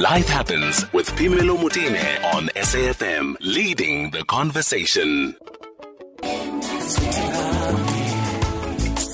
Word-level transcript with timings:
Life 0.00 0.30
Happens 0.30 0.90
with 0.94 1.10
Pimelo 1.10 1.58
Mutine 1.58 2.24
on 2.32 2.48
SAFM, 2.56 3.36
leading 3.40 4.10
the 4.12 4.24
conversation. 4.24 5.36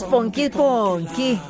Bonky 0.09 0.49
bonky. 0.49 1.41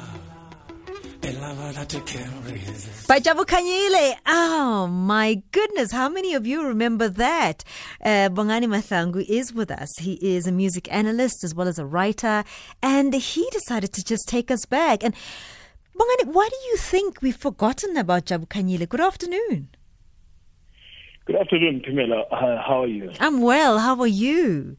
By 3.07 3.21
Jabu 3.21 3.45
Khanyile. 3.45 4.15
Oh 4.27 4.87
my 4.87 5.43
goodness, 5.53 5.93
how 5.93 6.09
many 6.09 6.33
of 6.33 6.47
you 6.47 6.67
remember 6.67 7.11
that? 7.11 7.63
Uh, 8.03 8.31
Bongani 8.31 8.65
Mahlangu 8.65 9.23
is 9.29 9.53
with 9.53 9.71
us. 9.71 9.99
He 9.99 10.15
is 10.15 10.47
a 10.47 10.53
music 10.53 10.91
analyst 10.91 11.45
as 11.45 11.55
well 11.55 11.69
as 11.69 11.79
a 11.79 11.85
writer, 11.85 12.43
and 12.83 13.13
he 13.13 13.47
decided 13.53 13.93
to 13.93 14.03
just 14.03 14.29
take 14.29 14.51
us 14.51 14.65
back. 14.65 15.05
And 15.05 15.15
Bongani, 15.97 16.33
why 16.33 16.49
do 16.51 16.57
you 16.69 16.77
think 16.77 17.23
we've 17.23 17.37
forgotten 17.37 17.97
about 17.97 18.27
Jabu 18.27 18.47
Khanyile? 18.49 18.89
Good 18.89 19.01
afternoon. 19.01 19.69
Good 21.27 21.37
afternoon, 21.37 21.81
Pamela. 21.85 22.23
Uh, 22.31 22.63
how 22.63 22.83
are 22.83 22.87
you? 22.87 23.11
I'm 23.19 23.41
well. 23.41 23.79
How 23.79 23.99
are 24.01 24.07
you? 24.07 24.77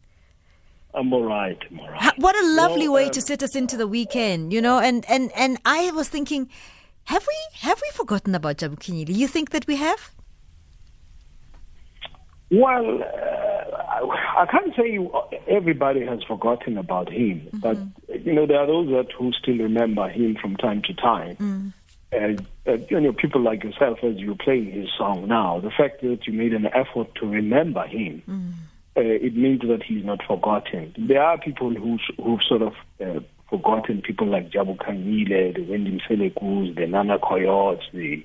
I'm 0.94 1.12
all 1.12 1.24
right. 1.24 1.58
I'm 1.70 1.80
all 1.80 1.90
right. 1.90 2.02
Ha- 2.02 2.14
What 2.18 2.36
a 2.36 2.46
lovely 2.56 2.88
Well, 2.88 2.96
way 2.96 3.06
um, 3.06 3.12
to 3.12 3.22
set 3.22 3.44
us 3.44 3.56
into 3.56 3.76
the 3.78 3.88
weekend, 3.88 4.54
you 4.54 4.62
know. 4.62 4.80
And 4.80 5.06
and 5.10 5.32
and 5.36 5.58
I 5.66 5.92
was 5.92 6.08
thinking, 6.08 6.50
have 7.06 7.26
we 7.28 7.36
have 7.68 7.82
we 7.82 7.90
forgotten 7.94 8.34
about 8.36 8.58
Jabu 8.58 8.78
Khanyile? 8.78 9.14
You 9.16 9.28
think 9.28 9.50
that 9.52 9.68
we 9.68 9.76
have? 9.78 10.12
Well, 12.50 13.04
uh, 13.04 13.47
I, 14.42 14.46
can't 14.46 14.76
say 14.76 15.00
everybody 15.48 16.06
has 16.06 16.24
forgotten 16.24 16.78
about 16.78 17.10
him, 17.12 17.48
Mm-hmm. 17.54 17.60
but 17.60 17.78
you 18.26 18.34
know 18.34 18.46
there 18.46 18.60
are 18.60 18.68
those 18.68 18.88
that 18.90 19.12
who 19.18 19.32
still 19.34 19.58
remember 19.58 20.08
him 20.10 20.36
from 20.42 20.56
time 20.58 20.82
to 20.84 20.94
time. 20.94 21.36
Mm. 21.38 21.74
And 22.12 22.46
uh, 22.68 22.78
you 22.90 23.00
know, 23.02 23.12
people 23.14 23.42
like 23.42 23.64
yourself, 23.64 24.00
as 24.04 24.16
you're 24.18 24.36
playing 24.36 24.72
his 24.72 24.88
song 24.98 25.28
now, 25.28 25.60
the 25.60 25.72
fact 25.72 26.02
that 26.02 26.26
you 26.26 26.34
made 26.34 26.54
an 26.54 26.66
effort 26.68 27.14
to 27.16 27.26
remember 27.28 27.86
him, 27.86 28.22
Mm. 28.28 28.52
uh, 28.98 29.02
it 29.26 29.36
means 29.36 29.62
that 29.62 29.84
he's 29.84 30.06
not 30.06 30.20
forgotten. 30.26 30.94
There 30.98 31.22
are 31.22 31.38
people 31.38 31.74
who 31.74 31.98
who've 32.24 32.44
sort 32.48 32.62
of 32.62 32.74
uh, 33.02 33.20
forgotten 33.50 34.02
people 34.02 34.28
like 34.28 34.50
Jabu 34.52 34.78
Khanyile, 34.78 35.56
the 35.56 35.64
Wendy 35.64 36.00
Mselekus, 36.00 36.76
the 36.76 36.88
Nana 36.88 37.18
Coyotes, 37.20 37.84
the 37.94 38.24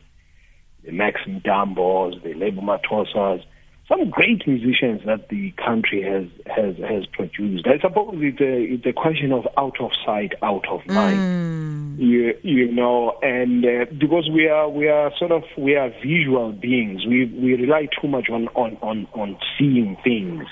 the 0.84 0.92
Max 0.92 1.20
Mdambos, 1.28 2.22
the 2.22 2.34
Lebo 2.34 2.60
Mathosas, 2.60 3.44
some 3.88 4.10
great 4.10 4.46
musicians 4.46 5.02
that 5.06 5.28
the 5.28 5.50
country 5.52 6.02
has 6.02 6.26
has 6.46 6.76
has 6.78 7.06
produced. 7.06 7.66
I 7.66 7.78
suppose 7.80 8.14
it's 8.18 8.40
a 8.40 8.62
it's 8.74 8.86
a 8.86 8.92
question 8.92 9.32
of 9.32 9.46
out 9.56 9.80
of 9.80 9.90
sight, 10.04 10.32
out 10.42 10.66
of 10.68 10.86
mind. 10.86 11.98
You 12.00 12.34
you 12.42 12.70
know, 12.72 13.18
and 13.22 13.64
uh, 13.64 13.84
because 13.98 14.30
we 14.32 14.48
are 14.48 14.68
we 14.68 14.88
are 14.88 15.12
sort 15.18 15.32
of 15.32 15.42
we 15.58 15.74
are 15.74 15.90
visual 16.02 16.52
beings. 16.52 17.04
We 17.06 17.26
we 17.26 17.54
rely 17.54 17.88
too 18.00 18.08
much 18.08 18.30
on 18.30 18.48
on 18.54 18.78
on, 18.82 19.06
on 19.14 19.36
seeing 19.58 19.96
things 20.04 20.44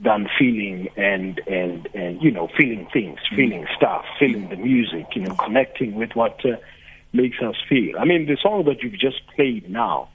than 0.00 0.28
feeling 0.38 0.88
and 0.96 1.40
and 1.46 1.88
and 1.94 2.22
you 2.22 2.30
know 2.30 2.48
feeling 2.56 2.88
things, 2.92 3.18
feeling 3.34 3.66
stuff, 3.76 4.04
feeling 4.18 4.48
the 4.48 4.56
music. 4.56 5.06
You 5.14 5.22
know, 5.22 5.34
connecting 5.34 5.94
with 5.96 6.12
what. 6.14 6.44
Uh, 6.44 6.56
makes 7.10 7.40
us 7.40 7.54
feel. 7.70 7.98
I 7.98 8.04
mean, 8.04 8.26
the 8.26 8.36
song 8.36 8.64
that 8.66 8.82
you've 8.82 9.00
just 9.00 9.26
played 9.34 9.70
now, 9.70 10.10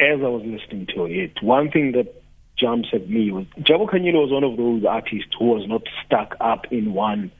as 0.00 0.20
I 0.20 0.28
was 0.28 0.42
listening 0.44 0.86
to 0.94 1.04
it, 1.06 1.32
one 1.42 1.70
thing 1.70 1.92
that 1.92 2.14
jumps 2.56 2.88
at 2.92 3.08
me 3.08 3.30
was 3.30 3.46
Jabu 3.60 3.88
Khanyile 3.88 4.14
was 4.14 4.30
one 4.32 4.44
of 4.44 4.56
those 4.56 4.84
artists 4.84 5.30
who 5.38 5.46
was 5.46 5.66
not 5.68 5.82
stuck 6.04 6.34
up 6.40 6.66
in 6.72 6.92
one 6.92 7.30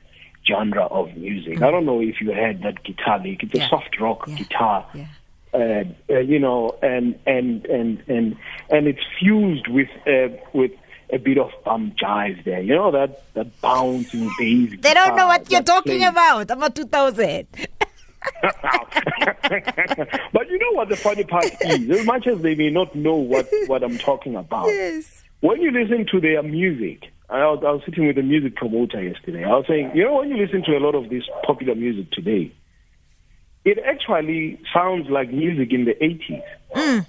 genre 0.47 0.85
of 0.85 1.15
music. 1.17 1.61
I 1.61 1.71
don't 1.71 1.85
know 1.85 2.01
if 2.01 2.21
you 2.21 2.31
heard 2.33 2.61
that 2.63 2.83
guitar 2.83 3.19
lick. 3.19 3.43
It's 3.43 3.53
a 3.55 3.67
soft 3.67 3.99
rock 3.99 4.25
Yeah. 4.27 4.35
guitar. 4.37 4.85
Yeah. 4.93 5.05
Uh, 5.51 5.83
uh, 6.13 6.19
you 6.19 6.37
know, 6.39 6.77
and 6.83 7.17
and 7.25 7.65
and 7.65 8.03
and 8.07 8.37
and 8.69 8.87
it's 8.87 9.01
fused 9.19 9.67
with 9.67 9.89
uh, 10.07 10.29
with 10.53 10.71
a 11.11 11.17
bit 11.17 11.39
of 11.39 11.49
bump 11.65 11.95
jive 11.97 12.43
there. 12.45 12.61
You 12.61 12.75
know 12.75 12.91
that 12.91 13.23
that 13.33 13.59
bouncing 13.59 14.29
bass. 14.37 14.75
They 14.79 14.93
don't 14.93 15.15
know 15.15 15.25
what 15.27 15.49
you're 15.51 15.63
talking 15.63 15.97
plays- 15.99 16.09
about. 16.09 16.51
I'm 16.51 16.61
a 16.61 16.69
2000. 16.69 17.47
but 20.33 20.49
you 20.49 20.59
know 20.59 20.71
what 20.73 20.89
the 20.89 20.95
funny 20.97 21.23
part 21.23 21.45
is? 21.61 21.89
As 21.99 22.05
much 22.05 22.27
as 22.27 22.41
they 22.41 22.55
may 22.55 22.69
not 22.69 22.95
know 22.95 23.15
what, 23.15 23.47
what 23.67 23.83
I'm 23.83 23.97
talking 23.97 24.35
about, 24.35 24.67
Yes. 24.67 25.23
when 25.41 25.61
you 25.61 25.71
listen 25.71 26.05
to 26.11 26.19
their 26.19 26.43
music, 26.43 27.03
I 27.29 27.45
was, 27.47 27.63
I 27.65 27.71
was 27.71 27.81
sitting 27.85 28.07
with 28.07 28.17
a 28.17 28.23
music 28.23 28.55
promoter 28.55 29.01
yesterday. 29.01 29.43
I 29.45 29.49
was 29.55 29.65
saying, 29.67 29.91
you 29.95 30.03
know, 30.03 30.15
when 30.15 30.29
you 30.29 30.37
listen 30.37 30.63
to 30.63 30.77
a 30.77 30.79
lot 30.79 30.95
of 30.95 31.09
this 31.09 31.23
popular 31.45 31.75
music 31.75 32.11
today, 32.11 32.51
it 33.65 33.77
actually 33.85 34.59
sounds 34.73 35.09
like 35.09 35.31
music 35.31 35.71
in 35.71 35.85
the 35.85 35.93
80s. 35.95 37.05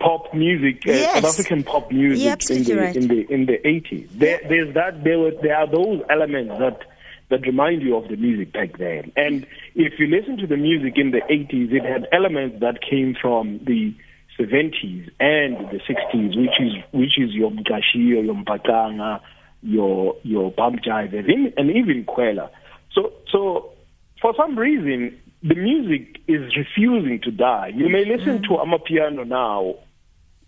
Pop 0.00 0.34
music, 0.34 0.82
uh, 0.86 0.90
Mm, 0.90 0.98
Yes. 1.00 1.14
South 1.22 1.24
African 1.40 1.62
pop 1.64 1.90
music 1.90 2.50
in 2.50 2.64
the, 2.64 2.74
right. 2.76 2.94
in 2.96 3.08
the 3.08 3.32
in 3.32 3.46
the 3.46 3.58
80s. 3.64 4.06
There, 4.12 4.38
there's 4.46 4.74
that. 4.74 5.02
There 5.02 5.18
were 5.18 5.30
there 5.42 5.56
are 5.56 5.66
those 5.66 6.02
elements 6.10 6.58
that 6.58 6.80
that 7.28 7.40
remind 7.42 7.82
you 7.82 7.96
of 7.96 8.08
the 8.08 8.16
music 8.16 8.52
back 8.52 8.78
then. 8.78 9.12
And 9.16 9.46
if 9.74 9.98
you 9.98 10.06
listen 10.06 10.36
to 10.38 10.46
the 10.46 10.56
music 10.56 10.94
in 10.96 11.10
the 11.10 11.20
80s, 11.28 11.72
it 11.72 11.84
had 11.84 12.06
elements 12.12 12.60
that 12.60 12.80
came 12.80 13.16
from 13.20 13.60
the 13.64 13.94
70s 14.38 15.10
and 15.18 15.56
the 15.70 15.80
60s, 15.88 16.36
which 16.36 16.60
is 16.60 16.72
which 16.92 17.18
is 17.18 17.32
your 17.32 17.50
Mgashiyo, 17.50 18.24
your 18.24 18.34
Mbaqanga, 18.34 19.20
your 19.62 20.16
your 20.22 20.50
bump 20.50 20.82
jive, 20.82 21.16
and 21.18 21.28
even- 21.28 21.52
and 21.56 21.70
even 21.70 22.04
Kwela. 22.04 22.50
So 22.92 23.12
so 23.32 23.72
for 24.20 24.34
some 24.36 24.58
reason 24.58 25.18
the 25.42 25.54
music 25.54 26.20
is 26.26 26.56
refusing 26.56 27.20
to 27.22 27.30
die. 27.30 27.72
You 27.74 27.88
may 27.88 28.04
listen 28.04 28.42
to 28.42 28.48
mm. 28.48 28.64
Amapiano 28.64 29.26
now 29.26 29.76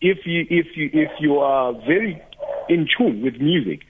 if 0.01 0.27
you 0.27 0.47
if 0.49 0.77
you 0.77 0.91
if 0.93 1.11
you 1.21 1.39
are 1.39 1.73
very 1.73 2.21
in 2.69 2.87
tune 2.97 3.23
with 3.23 3.41
music 3.41 3.81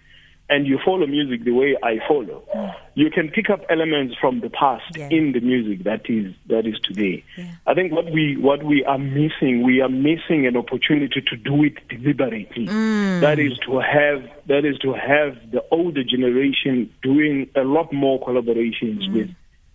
and 0.51 0.67
you 0.67 0.79
follow 0.85 1.07
music 1.07 1.45
the 1.45 1.51
way 1.53 1.77
I 1.83 1.99
follow, 2.09 2.43
mm. 2.55 2.75
you 2.95 3.11
can 3.11 3.29
pick 3.29 3.51
up 3.51 3.61
elements 3.69 4.15
from 4.21 4.41
the 4.41 4.51
past 4.51 4.97
Yeah. 4.97 5.09
in 5.11 5.33
the 5.33 5.41
music 5.41 5.85
that 5.85 6.09
is 6.09 6.35
that 6.49 6.67
is 6.67 6.79
today. 6.81 7.25
Yeah. 7.37 7.51
I 7.67 7.75
think 7.75 7.93
what 7.93 8.11
we 8.11 8.37
what 8.37 8.63
we 8.63 8.85
are 8.85 8.99
missing, 8.99 9.63
we 9.63 9.81
are 9.81 9.89
missing 9.89 10.47
an 10.47 10.57
opportunity 10.57 11.21
to 11.21 11.37
do 11.37 11.65
it 11.65 11.77
deliberately. 11.89 12.67
Mm. 12.67 13.21
That 13.21 13.39
is 13.39 13.59
to 13.67 13.79
have 13.79 14.29
that 14.47 14.65
is 14.65 14.79
to 14.79 14.93
have 14.95 15.37
the 15.51 15.63
older 15.71 16.03
generation 16.03 16.91
doing 17.03 17.49
a 17.55 17.63
lot 17.63 17.93
more 17.93 18.21
collaborations 18.21 19.03
mm. 19.09 19.13
with 19.15 19.31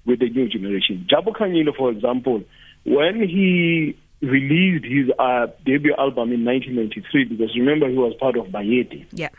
with 0.06 0.20
the 0.20 0.30
new 0.30 0.50
generation. 0.50 1.08
Jabu 1.10 1.34
Khanyile, 1.36 1.76
for 1.76 1.92
example, 1.92 2.44
when 2.84 3.22
he 3.28 3.98
released 4.22 4.86
his 4.86 5.10
uh, 5.20 5.48
debut 5.66 5.94
album 5.98 6.32
in 6.32 6.46
1993, 6.46 7.26
because 7.26 7.56
remember 7.58 7.90
he 7.90 7.96
was 7.98 8.14
part 8.20 8.38
of 8.38 8.48
Bayete, 8.48 9.06
Yeah. 9.12 9.30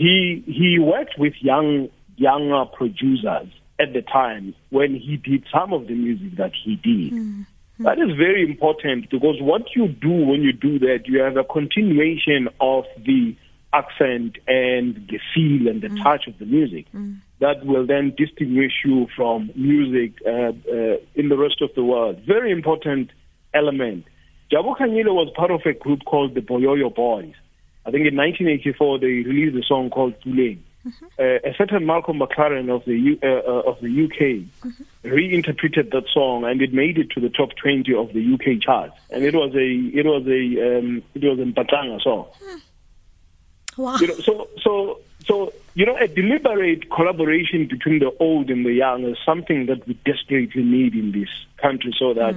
He 0.00 0.42
he 0.46 0.78
worked 0.78 1.18
with 1.18 1.34
young 1.40 1.90
younger 2.16 2.64
producers 2.72 3.48
at 3.78 3.92
the 3.92 4.00
time 4.00 4.54
when 4.70 4.94
he 4.94 5.18
did 5.18 5.44
some 5.52 5.74
of 5.74 5.88
the 5.88 5.94
music 5.94 6.36
that 6.38 6.52
he 6.64 6.76
did. 6.76 7.12
That 7.80 7.98
is 7.98 8.16
very 8.16 8.42
important 8.50 9.10
because 9.10 9.36
what 9.40 9.76
you 9.76 9.88
do 9.88 10.14
when 10.30 10.40
you 10.40 10.54
do 10.54 10.78
that, 10.78 11.00
you 11.04 11.20
have 11.20 11.36
a 11.36 11.44
continuation 11.44 12.48
of 12.60 12.84
the 12.96 13.36
accent 13.74 14.38
and 14.48 15.06
the 15.10 15.18
feel 15.34 15.68
and 15.68 15.82
the 15.82 15.90
touch 16.02 16.26
of 16.26 16.38
the 16.38 16.46
music 16.46 16.86
that 17.40 17.64
will 17.66 17.86
then 17.86 18.14
distinguish 18.16 18.72
you 18.86 19.06
from 19.14 19.50
music 19.54 20.14
uh, 20.26 20.30
uh, 20.30 20.96
in 21.14 21.28
the 21.28 21.36
rest 21.36 21.60
of 21.60 21.70
the 21.76 21.84
world. 21.84 22.16
Very 22.26 22.52
important 22.52 23.10
element. 23.52 24.06
Jabu 24.50 24.76
Khanyile 24.78 25.12
was 25.12 25.30
part 25.36 25.50
of 25.50 25.60
a 25.66 25.74
group 25.74 26.00
called 26.06 26.34
the 26.34 26.40
Boyoyo 26.40 26.94
Boys. 26.94 27.34
I 27.90 27.92
think 27.92 28.06
in 28.06 28.14
1984 28.14 29.00
they 29.00 29.06
released 29.06 29.56
a 29.56 29.66
song 29.66 29.90
called 29.90 30.14
Tulane. 30.22 30.62
Uh, 31.18 31.42
a 31.44 31.52
certain 31.58 31.84
Malcolm 31.84 32.20
McLaren 32.20 32.74
of 32.74 32.84
the 32.84 32.94
U, 32.94 33.18
uh, 33.20 33.26
uh, 33.26 33.70
of 33.70 33.80
the 33.80 33.90
UK 33.90 34.70
reinterpreted 35.02 35.90
that 35.90 36.04
song 36.14 36.44
and 36.44 36.62
it 36.62 36.72
made 36.72 36.98
it 36.98 37.10
to 37.10 37.20
the 37.20 37.28
top 37.28 37.50
20 37.60 37.92
of 37.96 38.12
the 38.12 38.34
UK 38.34 38.62
charts. 38.62 38.94
And 39.10 39.24
it 39.24 39.34
was 39.34 39.52
a 39.56 39.98
it 39.98 40.06
was 40.06 40.24
a 40.28 40.78
um, 40.78 41.02
it 41.14 41.24
was 41.24 41.40
a 41.40 41.42
Mbaqanga 41.42 42.00
song. 42.00 42.28
Wow. 43.76 43.96
You 43.96 44.06
know, 44.06 44.14
so 44.20 44.48
so 44.62 45.00
so 45.26 45.52
you 45.74 45.84
know, 45.84 45.96
a 45.96 46.06
deliberate 46.06 46.90
collaboration 46.90 47.66
between 47.68 47.98
the 47.98 48.14
old 48.20 48.50
and 48.50 48.64
the 48.64 48.72
young 48.72 49.04
is 49.04 49.18
something 49.26 49.66
that 49.66 49.86
we 49.88 49.94
desperately 50.04 50.62
need 50.62 50.94
in 50.94 51.10
this 51.10 51.28
country, 51.60 51.92
so 51.98 52.14
that 52.14 52.36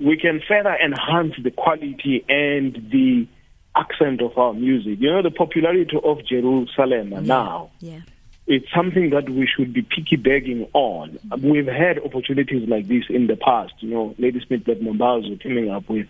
we 0.00 0.16
can 0.16 0.42
further 0.48 0.76
enhance 0.84 1.34
the 1.42 1.52
quality 1.52 2.24
and 2.28 2.74
the 2.90 3.28
accent 3.76 4.20
of 4.22 4.36
our 4.36 4.52
music. 4.54 4.98
You 5.00 5.12
know, 5.12 5.22
the 5.22 5.30
popularity 5.30 5.96
of 6.02 6.24
Jerusalem 6.26 7.10
now 7.26 7.70
Yeah. 7.80 8.00
it's 8.46 8.66
something 8.74 9.10
that 9.10 9.28
we 9.30 9.46
should 9.46 9.72
be 9.72 9.82
piggybacking 9.82 10.68
on. 10.72 11.18
We've 11.40 11.66
had 11.66 11.98
opportunities 12.04 12.68
like 12.68 12.88
this 12.88 13.04
in 13.08 13.26
the 13.28 13.36
past. 13.36 13.74
You 13.80 13.90
know, 13.90 14.14
Ladysmith 14.18 14.64
Black 14.64 14.78
Mambazo 14.78 15.40
teaming 15.40 15.70
up 15.70 15.88
with 15.88 16.06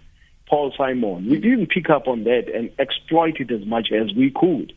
Paul 0.48 0.72
Simon. 0.76 1.28
We 1.28 1.38
didn't 1.38 1.66
pick 1.68 1.90
up 1.90 2.08
on 2.08 2.24
that 2.24 2.48
and 2.52 2.70
exploit 2.78 3.40
it 3.40 3.50
as 3.52 3.64
much 3.66 3.92
as 3.92 4.12
we 4.14 4.30
could. 4.30 4.72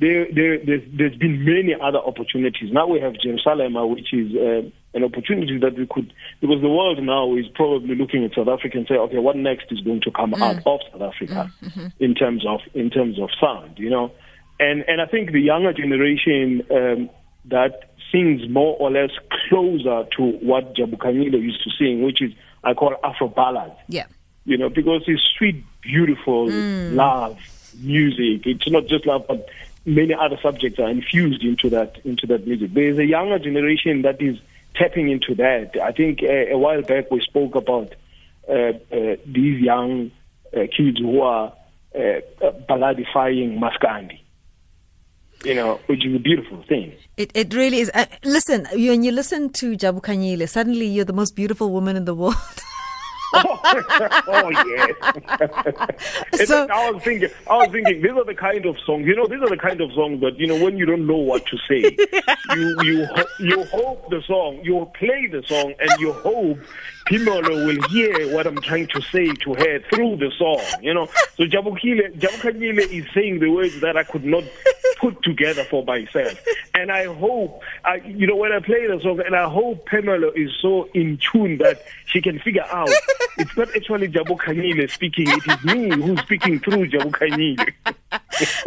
There, 0.00 0.26
there, 0.32 0.58
there's, 0.64 0.82
there's 0.92 1.16
been 1.16 1.44
many 1.44 1.74
other 1.74 1.98
opportunities. 1.98 2.70
Now 2.72 2.86
we 2.86 3.00
have 3.00 3.14
Jerusalem, 3.14 3.74
which 3.90 4.12
is 4.14 4.32
uh, 4.36 4.62
an 4.94 5.04
opportunity 5.04 5.58
that 5.58 5.76
we 5.76 5.86
could, 5.86 6.12
because 6.40 6.60
the 6.62 6.68
world 6.68 7.02
now 7.02 7.34
is 7.36 7.46
probably 7.54 7.94
looking 7.94 8.24
at 8.24 8.34
South 8.34 8.48
Africa 8.48 8.78
and 8.78 8.86
say, 8.86 8.94
okay, 8.94 9.18
what 9.18 9.36
next 9.36 9.70
is 9.70 9.80
going 9.80 10.00
to 10.02 10.10
come 10.10 10.32
Mm. 10.32 10.42
out 10.42 10.66
of 10.66 10.80
South 10.92 11.02
Africa 11.02 11.52
in 12.00 12.14
terms 12.14 12.46
of 12.46 12.60
in 12.74 12.90
terms 12.90 13.18
of 13.20 13.28
sound, 13.40 13.78
you 13.78 13.90
know, 13.90 14.10
and 14.58 14.84
and 14.88 15.00
I 15.00 15.06
think 15.06 15.32
the 15.32 15.40
younger 15.40 15.72
generation 15.72 16.62
um, 16.70 17.10
that 17.46 17.90
sings 18.10 18.48
more 18.48 18.76
or 18.78 18.90
less 18.90 19.10
closer 19.48 20.04
to 20.16 20.22
what 20.40 20.74
Jabu 20.74 20.96
Khanyile 20.96 21.40
used 21.42 21.62
to 21.64 21.70
sing, 21.78 22.02
which 22.02 22.22
is 22.22 22.32
I 22.64 22.72
call 22.74 22.94
Afro 23.04 23.28
ballads 23.28 23.74
Yeah. 23.88 24.06
you 24.46 24.56
know, 24.56 24.70
because 24.70 25.02
it's 25.06 25.22
sweet, 25.36 25.62
beautiful 25.82 26.48
love 26.50 27.38
music. 27.80 28.46
It's 28.46 28.68
not 28.70 28.86
just 28.86 29.06
love, 29.06 29.26
but 29.28 29.48
many 29.84 30.14
other 30.14 30.38
subjects 30.42 30.78
are 30.78 30.88
infused 30.90 31.42
into 31.44 31.68
that 31.70 31.96
into 32.04 32.26
that 32.28 32.46
music. 32.46 32.72
There 32.74 32.88
is 32.88 32.98
a 32.98 33.04
younger 33.04 33.38
generation 33.38 34.02
that 34.02 34.20
is 34.22 34.38
tapping 34.78 35.10
into 35.10 35.34
that. 35.34 35.76
I 35.82 35.92
think 35.92 36.20
uh, 36.22 36.54
a 36.54 36.58
while 36.58 36.82
back 36.82 37.10
we 37.10 37.20
spoke 37.20 37.54
about 37.54 37.94
uh, 38.48 38.52
uh, 38.52 39.16
these 39.26 39.60
young 39.60 40.10
kids 40.52 40.98
who 40.98 41.20
are 41.20 41.52
balladifying 41.94 43.58
Maskandi. 43.58 44.20
You 45.44 45.54
know, 45.54 45.80
which 45.86 46.04
is 46.04 46.16
a 46.16 46.18
beautiful 46.18 46.64
thing. 46.68 46.92
It, 47.16 47.30
it 47.32 47.54
really 47.54 47.78
is. 47.78 47.92
Uh, 47.94 48.06
listen, 48.24 48.66
when 48.72 49.04
you 49.04 49.12
listen 49.12 49.50
to 49.50 49.76
Jabu 49.76 50.00
Khanyile, 50.02 50.48
suddenly 50.48 50.86
you're 50.86 51.04
the 51.04 51.12
most 51.12 51.36
beautiful 51.36 51.70
woman 51.70 51.94
in 51.94 52.06
the 52.06 52.14
world. 52.14 52.34
Oh, 53.34 53.60
oh 54.28 54.50
yes. 54.50 56.48
So- 56.48 56.66
I 56.70 56.90
was 56.90 57.02
thinking, 57.02 57.28
I 57.48 57.56
was 57.58 57.68
thinking, 57.70 58.00
these 58.02 58.12
are 58.12 58.24
the 58.24 58.34
kind 58.34 58.64
of 58.66 58.78
songs. 58.86 59.06
You 59.06 59.14
know, 59.16 59.26
these 59.26 59.40
are 59.42 59.48
the 59.48 59.56
kind 59.56 59.80
of 59.80 59.92
songs 59.92 60.20
that 60.20 60.38
you 60.38 60.46
know 60.46 60.62
when 60.62 60.76
you 60.78 60.86
don't 60.86 61.06
know 61.06 61.16
what 61.16 61.44
to 61.46 61.58
say, 61.68 61.96
you 62.54 62.76
you 62.82 63.06
you 63.40 63.64
hope 63.66 64.08
the 64.10 64.22
song, 64.26 64.60
you 64.62 64.90
play 64.98 65.26
the 65.26 65.42
song, 65.46 65.74
and 65.80 65.90
you 66.00 66.12
hope 66.12 66.58
Pimolo 67.06 67.66
will 67.66 67.88
hear 67.88 68.34
what 68.34 68.46
I'm 68.46 68.60
trying 68.60 68.86
to 68.88 69.00
say 69.02 69.26
to 69.32 69.54
her 69.54 69.80
through 69.90 70.16
the 70.16 70.30
song. 70.38 70.60
You 70.82 70.94
know, 70.94 71.06
so 71.36 71.44
Jabukile 71.44 72.18
Jabu 72.18 72.38
Khanyile 72.40 72.90
is 72.90 73.04
saying 73.14 73.40
the 73.40 73.48
words 73.50 73.80
that 73.80 73.96
I 73.96 74.04
could 74.04 74.24
not 74.24 74.44
put 74.98 75.22
together 75.22 75.64
for 75.64 75.84
myself, 75.84 76.42
and 76.74 76.90
I 76.90 77.04
hope, 77.06 77.62
I 77.84 77.96
you 77.96 78.26
know, 78.26 78.36
when 78.36 78.52
I 78.52 78.60
play 78.60 78.86
the 78.86 79.00
song, 79.02 79.20
and 79.20 79.34
I 79.36 79.48
hope 79.48 79.86
Pamela 79.86 80.30
is 80.34 80.50
so 80.60 80.88
in 80.94 81.18
tune 81.32 81.58
that 81.58 81.82
she 82.06 82.20
can 82.20 82.38
figure 82.40 82.64
out 82.70 82.88
it's 83.38 83.56
not 83.56 83.68
actually 83.74 84.08
Jabu 84.08 84.36
Khanyile 84.38 84.90
speaking, 84.90 85.26
it 85.28 85.46
is 85.46 85.64
me 85.64 85.90
who's 85.90 86.20
speaking 86.20 86.60
through 86.60 86.88
Jabu 86.88 87.10
Khanyile. 87.10 87.94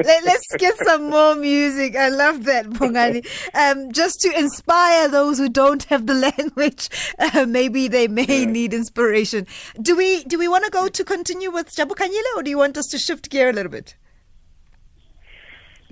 Let, 0.04 0.28
us 0.28 0.42
get 0.58 0.78
some 0.86 1.10
more 1.10 1.36
music. 1.36 1.96
I 1.96 2.10
love 2.10 2.44
that, 2.44 2.68
Bongani. 2.68 3.26
Um, 3.56 3.92
just 3.92 4.20
to 4.22 4.38
inspire 4.38 5.08
those 5.08 5.38
who 5.38 5.50
don't 5.50 5.84
have 5.86 6.06
the 6.08 6.14
language, 6.38 6.90
uh, 7.18 7.46
maybe 7.48 7.88
they 7.88 8.08
may 8.08 8.46
need 8.46 8.74
inspiration. 8.74 9.48
Do 9.82 9.96
we 9.96 10.24
do 10.26 10.38
we 10.38 10.48
want 10.48 10.66
to 10.66 10.72
go 10.72 10.88
to 10.88 11.04
continue 11.04 11.52
with 11.52 11.74
Jabu 11.76 11.92
Khanyile, 11.92 12.38
or 12.38 12.44
do 12.44 12.50
you 12.50 12.58
want 12.58 12.78
us 12.78 12.88
to 12.88 12.98
shift 12.98 13.30
gear 13.30 13.50
a 13.50 13.54
little 13.54 13.72
bit? 13.72 13.96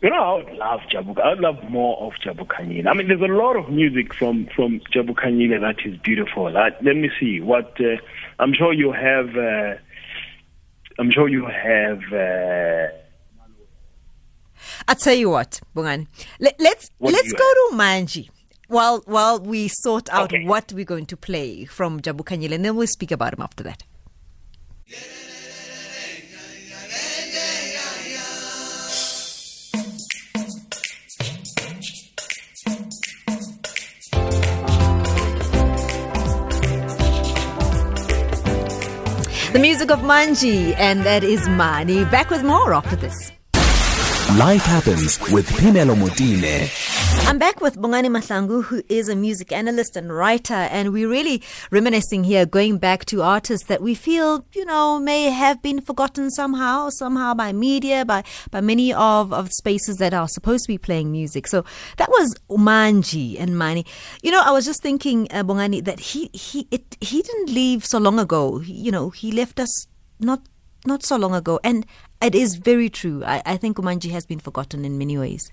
You 0.01 0.09
know, 0.09 0.15
I 0.23 0.33
would 0.43 0.53
love 0.57 0.79
Jabuka. 0.91 1.21
I 1.21 1.29
would 1.31 1.39
love 1.39 1.57
more 1.69 1.97
of 2.01 2.13
Jabu 2.23 2.47
Khanyile. 2.47 2.87
I 2.87 2.93
mean, 2.93 3.07
there's 3.09 3.21
a 3.21 3.25
lot 3.25 3.57
of 3.57 3.69
music 3.69 4.13
from 4.13 4.47
from 4.55 4.79
Jabu 4.93 5.09
Khanyile 5.13 5.59
that 5.59 5.85
is 5.85 5.97
beautiful. 5.99 6.47
Uh, 6.47 6.69
let 6.81 6.95
me 6.95 7.09
see 7.19 7.41
what 7.41 7.75
uh, 7.81 7.97
I'm 8.39 8.53
sure 8.53 8.71
you 8.73 8.91
have. 8.93 9.35
Uh, 9.35 9.75
I'm 10.99 11.11
sure 11.11 11.27
you 11.27 11.45
have. 11.47 11.99
Uh, 12.13 12.87
I 14.87 14.93
tell 14.93 15.13
you 15.15 15.29
what, 15.31 15.59
Bongani. 15.75 16.07
Let, 16.39 16.55
let's 16.59 16.89
What 16.99 17.13
let's 17.13 17.33
go 17.33 17.37
to 17.39 17.75
Manji. 17.75 18.29
While 18.67 19.01
while 19.05 19.39
we 19.39 19.67
sort 19.67 20.09
out 20.13 20.31
Okay. 20.33 20.45
what 20.45 20.71
we're 20.73 20.85
going 20.85 21.07
to 21.07 21.17
play 21.17 21.65
from 21.65 21.99
Jabu 22.01 22.21
Khanyile, 22.23 22.53
and 22.53 22.63
then 22.63 22.75
we'll 22.77 22.87
speak 22.87 23.11
about 23.11 23.33
him 23.33 23.41
after 23.41 23.63
that. 23.63 23.83
The 39.51 39.57
music 39.57 39.89
of 39.89 40.01
Manji, 40.01 40.75
and 40.77 41.03
that 41.05 41.23
is 41.23 41.49
Mani. 41.49 42.05
Back 42.05 42.29
with 42.29 42.43
more 42.43 42.71
after 42.71 42.95
this. 42.95 43.31
Life 44.37 44.61
happens 44.61 45.19
with 45.31 45.49
Pinelo 45.49 45.95
Mutine. 45.95 46.69
I'm 47.29 47.37
back 47.37 47.61
with 47.61 47.75
Bongani 47.77 48.07
Mahlangu, 48.09 48.63
who 48.63 48.81
is 48.89 49.07
a 49.07 49.15
music 49.15 49.51
analyst 49.51 49.95
and 49.95 50.11
writer, 50.11 50.55
and 50.55 50.91
we're 50.91 51.07
really 51.07 51.43
reminiscing 51.69 52.23
here, 52.23 52.43
going 52.47 52.79
back 52.79 53.05
to 53.05 53.21
artists 53.21 53.67
that 53.67 53.83
we 53.83 53.93
feel, 53.93 54.47
you 54.53 54.65
know, 54.65 54.97
may 54.97 55.25
have 55.29 55.61
been 55.61 55.79
forgotten 55.79 56.31
somehow, 56.31 56.89
somehow 56.89 57.35
by 57.35 57.53
media, 57.53 58.03
by, 58.03 58.23
by 58.49 58.61
many 58.61 58.91
of, 58.91 59.31
of 59.31 59.51
spaces 59.51 59.97
that 59.97 60.11
are 60.11 60.27
supposed 60.27 60.63
to 60.63 60.69
be 60.69 60.79
playing 60.79 61.11
music. 61.11 61.45
So 61.45 61.63
that 61.97 62.09
was 62.09 62.35
Umanji 62.49 63.39
and 63.39 63.55
Mani. 63.55 63.85
You 64.23 64.31
know, 64.31 64.41
I 64.43 64.49
was 64.49 64.65
just 64.65 64.81
thinking, 64.81 65.27
uh, 65.29 65.43
Bongani, 65.43 65.85
that 65.85 65.99
he, 65.99 66.31
he, 66.33 66.67
it, 66.71 66.97
he 66.99 67.21
didn't 67.21 67.51
leave 67.53 67.85
so 67.85 67.99
long 67.99 68.17
ago. 68.17 68.57
He- 68.57 68.73
You 68.73 68.91
know, 68.91 69.11
he 69.11 69.31
left 69.31 69.59
us 69.59 69.85
not 70.19 70.41
not 70.85 71.03
so 71.03 71.17
long 71.17 71.35
ago. 71.35 71.59
And 71.63 71.85
it 72.23 72.33
is 72.33 72.55
very 72.55 72.89
true. 72.89 73.21
I, 73.23 73.43
I 73.45 73.57
think 73.57 73.77
Umanji 73.77 74.09
has 74.11 74.25
been 74.25 74.39
forgotten 74.39 74.83
in 74.85 74.97
many 74.97 75.17
ways. 75.17 75.51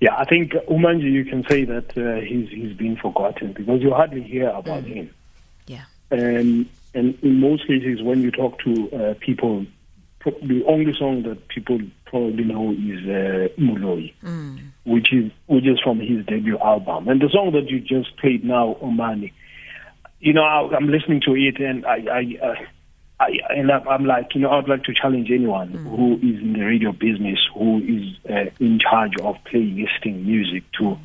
Yeah, 0.00 0.14
I 0.16 0.24
think 0.24 0.52
Umanji, 0.68 1.10
you 1.10 1.24
can 1.24 1.44
say 1.48 1.64
that 1.64 1.96
uh, 1.96 2.20
he's 2.20 2.48
he's 2.48 2.76
been 2.76 2.96
forgotten 2.96 3.52
because 3.52 3.82
you 3.82 3.92
hardly 3.92 4.22
hear 4.22 4.48
about 4.50 4.84
him. 4.84 5.10
Yeah. 5.66 5.84
and 6.10 6.66
and 6.94 7.18
in 7.22 7.40
most 7.40 7.66
cases 7.66 8.02
when 8.02 8.22
you 8.22 8.30
talk 8.30 8.58
to 8.60 8.90
uh, 8.92 9.14
people 9.20 9.66
pro- 10.20 10.38
the 10.40 10.64
only 10.66 10.94
song 10.94 11.22
that 11.24 11.48
people 11.48 11.78
probably 12.06 12.44
know 12.44 12.72
is 12.72 13.00
uh, 13.04 13.48
Muloi, 13.60 14.14
which 14.84 15.12
is 15.12 15.30
which 15.46 15.66
is 15.66 15.78
from 15.80 16.00
his 16.00 16.24
debut 16.26 16.58
album 16.58 17.08
and 17.08 17.20
the 17.20 17.28
song 17.28 17.52
that 17.52 17.68
you 17.68 17.80
just 17.80 18.16
played 18.16 18.44
now 18.44 18.76
Omani 18.82 19.32
you 20.20 20.32
know 20.32 20.42
I, 20.42 20.74
I'm 20.74 20.88
listening 20.88 21.20
to 21.26 21.34
it 21.36 21.60
and 21.60 21.84
I 21.84 21.98
I, 22.10 22.46
uh, 22.46 22.54
I 23.20 23.30
and 23.50 23.70
I'm 23.70 24.04
like 24.04 24.34
you 24.34 24.40
know 24.42 24.50
I'd 24.50 24.68
like 24.68 24.84
to 24.84 24.94
challenge 24.94 25.30
anyone 25.30 25.70
mm. 25.72 25.96
who 25.96 26.14
is 26.16 26.40
in 26.40 26.52
the 26.52 26.64
radio 26.64 26.92
business 26.92 27.38
who 27.54 27.78
is 27.78 28.30
uh, 28.30 28.50
in 28.60 28.78
charge 28.78 29.12
of 29.20 29.36
playlisting 29.52 30.24
music 30.24 30.64
to 30.78 30.96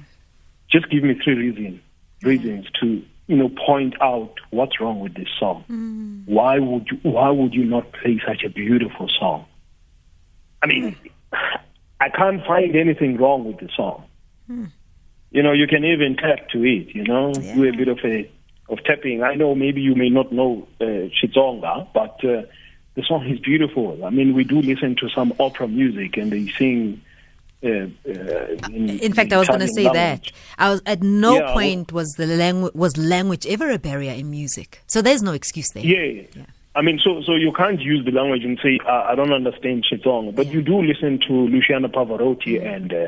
just 0.69 0.89
give 0.89 1.03
me 1.03 1.19
three 1.23 1.35
reasons 1.35 1.79
reasons 2.21 2.67
to 2.81 3.03
you 3.27 3.35
know 3.35 3.49
point 3.49 3.95
out 4.01 4.33
what's 4.49 4.79
wrong 4.79 4.99
with 4.99 5.13
this 5.15 5.29
song. 5.39 5.63
Mm. 5.69 6.27
Why 6.27 6.59
would 6.59 6.87
you 6.91 6.99
why 7.03 7.29
would 7.29 7.53
you 7.53 7.65
not 7.65 7.91
play 7.93 8.21
such 8.25 8.43
a 8.43 8.49
beautiful 8.49 9.09
song? 9.19 9.45
I 10.61 10.67
mean, 10.67 10.95
I 11.99 12.09
can't 12.09 12.45
find 12.45 12.75
anything 12.75 13.17
wrong 13.17 13.45
with 13.45 13.59
the 13.59 13.69
song. 13.75 14.05
Hmm. 14.47 14.65
You 15.31 15.43
know, 15.43 15.51
you 15.51 15.67
can 15.67 15.83
even 15.83 16.15
tap 16.15 16.49
to 16.49 16.63
it. 16.63 16.95
You 16.95 17.03
know, 17.03 17.33
do 17.33 17.67
a 17.67 17.71
bit 17.71 17.87
of 17.87 17.99
a 18.03 18.31
of 18.69 18.83
tapping. 18.83 19.23
I 19.23 19.35
know 19.35 19.55
maybe 19.55 19.81
you 19.81 19.95
may 19.95 20.09
not 20.09 20.31
know 20.31 20.67
uh, 20.81 20.85
Chitsonga, 20.85 21.87
but 21.93 22.23
uh, 22.23 22.43
the 22.95 23.03
song 23.07 23.25
is 23.27 23.39
beautiful. 23.39 24.03
I 24.05 24.09
mean, 24.09 24.33
we 24.33 24.43
do 24.43 24.61
listen 24.61 24.95
to 24.97 25.09
some 25.09 25.33
opera 25.39 25.67
music, 25.67 26.17
and 26.17 26.31
they 26.31 26.47
sing. 26.49 27.01
Uh, 27.63 27.67
uh, 27.69 28.69
in, 28.69 28.89
In 29.01 29.13
fact, 29.13 29.31
I 29.31 29.37
was 29.37 29.47
going 29.47 29.61
to 29.61 29.69
say 29.73 29.83
that. 29.83 29.93
language. 29.93 30.33
I 30.57 30.69
was 30.69 30.81
at 30.85 31.01
no 31.01 31.35
Yeah, 31.37 31.53
point 31.53 31.93
was 31.93 32.09
the 32.17 32.27
language 32.27 32.73
was 32.75 32.97
language 32.97 33.45
ever 33.47 33.71
a 33.71 33.79
barrier 33.79 34.11
in 34.11 34.29
music. 34.29 34.81
So 34.87 35.01
there's 35.01 35.23
no 35.23 35.31
excuse 35.31 35.69
there. 35.73 35.83
Yeah. 35.85 36.23
I 36.75 36.81
mean, 36.81 36.99
so 37.03 37.21
so 37.21 37.35
you 37.35 37.53
can't 37.53 37.79
use 37.79 38.03
the 38.03 38.11
language 38.11 38.43
and 38.43 38.59
say 38.61 38.79
uh, 38.85 39.03
I 39.09 39.15
don't 39.15 39.31
understand 39.31 39.85
Chitong, 39.89 40.35
but 40.35 40.47
you 40.47 40.61
do 40.61 40.81
listen 40.81 41.19
to 41.27 41.33
Luciano 41.33 41.87
Pavarotti 41.87 42.61
and 42.61 42.91
uh, 42.93 43.07